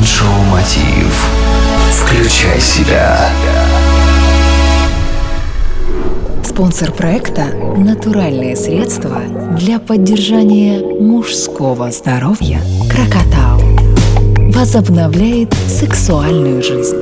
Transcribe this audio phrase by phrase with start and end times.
[0.00, 1.28] Майншоу Мотив.
[1.92, 3.28] Включай себя.
[6.42, 9.20] Спонсор проекта– натуральные средства
[9.58, 13.60] для поддержания мужского здоровья «Крокотау».
[14.54, 16.96] Возобновляет сексуальную жизнь.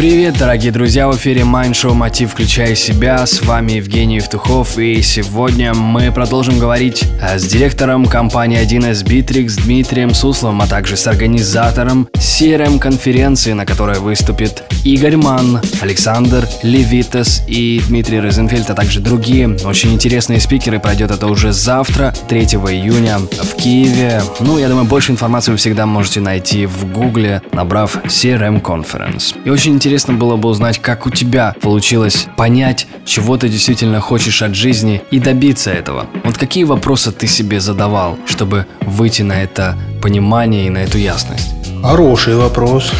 [0.00, 5.02] Привет, дорогие друзья, в эфире Mind Show Мотив Включай себя, с вами Евгений Евтухов, и
[5.02, 11.06] сегодня мы продолжим говорить э, с директором компании 1С Bittrex Дмитрием Сусловым, а также с
[11.06, 19.54] организатором CRM-конференции, на которой выступит Игорь Ман, Александр Левитас и Дмитрий Розенфельд, а также другие
[19.66, 20.80] очень интересные спикеры.
[20.80, 24.22] Пройдет это уже завтра, 3 июня в Киеве.
[24.40, 29.36] Ну, я думаю, больше информации вы всегда можете найти в Гугле, набрав CRM Conference.
[29.44, 34.00] И очень интересно интересно было бы узнать, как у тебя получилось понять, чего ты действительно
[34.00, 36.06] хочешь от жизни и добиться этого.
[36.22, 41.48] Вот какие вопросы ты себе задавал, чтобы выйти на это понимание и на эту ясность?
[41.82, 42.92] Хороший вопрос.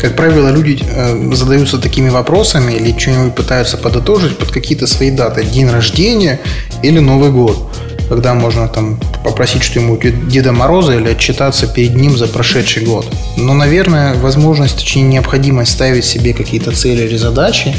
[0.00, 5.42] Как правило, люди э, задаются такими вопросами или что-нибудь пытаются подытожить под какие-то свои даты.
[5.42, 6.38] День рождения
[6.84, 7.74] или Новый год
[8.08, 13.06] когда можно там попросить что-нибудь Деда Мороза или отчитаться перед ним за прошедший год.
[13.36, 17.74] Но, наверное, возможность, точнее необходимость ставить себе какие-то цели или задачи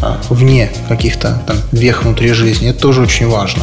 [0.00, 3.62] а, вне каких-то там вех внутри жизни, это тоже очень важно.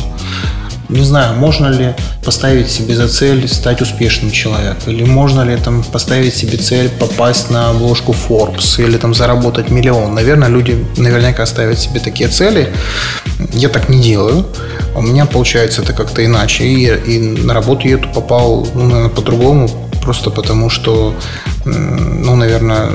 [0.94, 5.84] Не знаю, можно ли поставить себе за цель стать успешным человеком, или можно ли там
[5.84, 10.14] поставить себе цель попасть на обложку Forbes, или там заработать миллион.
[10.14, 12.72] Наверное, люди наверняка ставят себе такие цели.
[13.54, 14.46] Я так не делаю.
[14.96, 16.64] У меня получается это как-то иначе.
[16.64, 19.70] И, и на работу я эту попал, ну, наверное, по-другому,
[20.04, 21.16] просто потому что,
[21.66, 22.90] ну, наверное,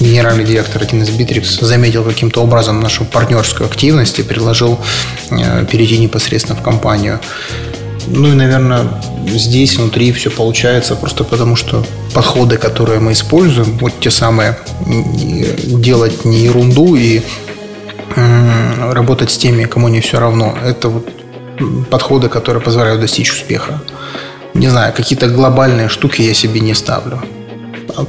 [0.00, 4.78] генеральный директор один из Bittrex заметил каким-то образом нашу партнерскую активность и предложил
[5.30, 7.20] э, перейти непосредственно в компанию.
[8.06, 8.84] Ну и, наверное,
[9.26, 14.56] здесь внутри все получается просто потому, что подходы, которые мы используем, вот те самые,
[15.66, 17.20] делать не ерунду и
[18.92, 20.56] работать с теми, кому не все равно.
[20.64, 21.08] Это вот
[21.90, 23.82] подходы, которые позволяют достичь успеха.
[24.54, 27.20] Не знаю, какие-то глобальные штуки я себе не ставлю.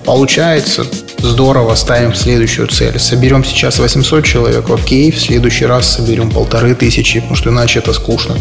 [0.06, 0.86] Получается,
[1.20, 3.00] Здорово, ставим следующую цель.
[3.00, 7.92] Соберем сейчас 800 человек, окей, в следующий раз соберем полторы тысячи, потому что иначе это
[7.94, 8.36] скучно.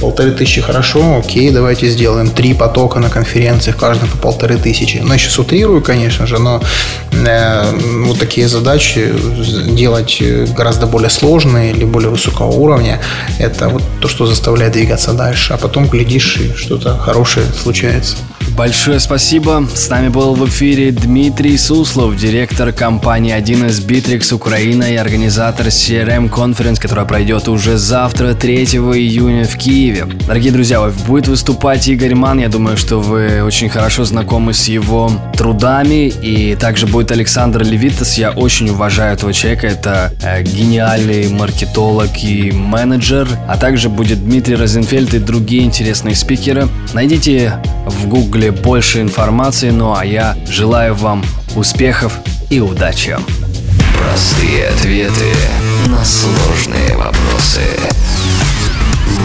[0.00, 4.98] Полторы тысячи хорошо, окей, давайте сделаем три потока на конференции, в каждом по полторы тысячи.
[4.98, 6.62] Ну, я сейчас утрирую, конечно же, но
[7.12, 7.62] э,
[8.06, 9.12] вот такие задачи
[9.68, 10.22] делать
[10.56, 13.00] гораздо более сложные или более высокого уровня,
[13.38, 18.16] это вот то, что заставляет двигаться дальше, а потом глядишь, и что-то хорошее случается.
[18.56, 19.66] Большое спасибо.
[19.74, 26.30] С нами был в эфире Дмитрий Суслов, директор компании 1С Bittrex Украина и организатор CRM
[26.30, 30.06] Conference, которая пройдет уже завтра, 3 июня в Киеве.
[30.28, 32.38] Дорогие друзья, будет выступать Игорь Ман.
[32.38, 36.12] Я думаю, что вы очень хорошо знакомы с его трудами.
[36.22, 38.18] И также будет Александр Левитас.
[38.18, 39.66] Я очень уважаю этого человека.
[39.66, 43.28] Это э, гениальный маркетолог и менеджер.
[43.48, 46.68] А также будет Дмитрий Розенфельд и другие интересные спикеры.
[46.92, 47.54] Найдите
[47.86, 51.24] в гугле больше информации, ну а я желаю вам
[51.56, 52.18] успехов
[52.50, 53.16] и удачи.
[53.98, 55.32] Простые ответы
[55.86, 57.62] на сложные вопросы.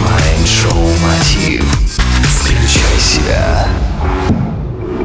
[0.04, 1.66] Майншоу Мотив.
[2.24, 3.68] Включай себя.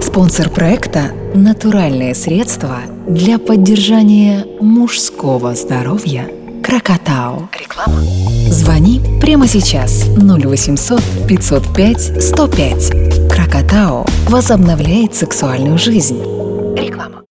[0.01, 6.29] Спонсор проекта– натуральные средства для поддержания мужского здоровья
[6.63, 7.49] Крокотау.
[7.59, 8.01] Реклама.
[8.49, 13.24] Звони прямо сейчас 0800 505 105.
[13.35, 16.34] Крокотау возобновляет сексуальную жизнь